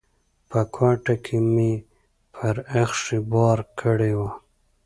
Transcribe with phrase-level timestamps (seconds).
[0.49, 1.71] په کوټه کې مې
[2.33, 4.19] پر اخښي بار کړی و.